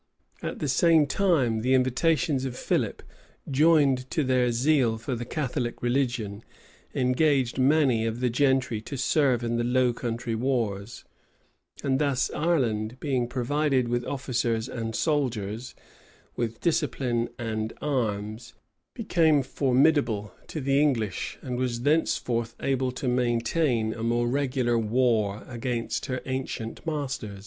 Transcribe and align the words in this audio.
[]At 0.51 0.57
the 0.57 0.67
same 0.67 1.05
time, 1.05 1.61
the 1.61 1.75
invitations 1.75 2.43
of 2.43 2.57
Philip, 2.57 3.03
joined 3.51 4.09
to 4.09 4.23
their 4.23 4.51
zeal 4.51 4.97
for 4.97 5.13
the 5.13 5.25
Catholic 5.25 5.83
religion, 5.83 6.43
engaged 6.95 7.59
many 7.59 8.07
of 8.07 8.19
the 8.19 8.31
gentry 8.31 8.81
to 8.81 8.97
serve 8.97 9.43
in 9.43 9.57
the 9.57 9.63
Low 9.63 9.93
Country 9.93 10.33
wars, 10.33 11.05
and 11.83 11.99
thus 11.99 12.31
Ireland, 12.31 12.97
being 12.99 13.27
provided 13.27 13.89
with 13.89 14.03
officers 14.05 14.67
and 14.67 14.95
soldiers, 14.95 15.75
with 16.35 16.61
discipline 16.61 17.29
and 17.37 17.71
arms, 17.79 18.55
became 18.95 19.43
formidable 19.43 20.33
to 20.47 20.61
the 20.61 20.81
English, 20.81 21.37
and 21.43 21.59
was 21.59 21.81
thenceforth 21.81 22.55
able 22.59 22.91
to 22.93 23.07
maintain 23.07 23.93
a 23.93 24.01
more 24.01 24.27
regular 24.27 24.79
war 24.79 25.43
against 25.47 26.07
her 26.07 26.21
ancient 26.25 26.83
masters. 26.87 27.39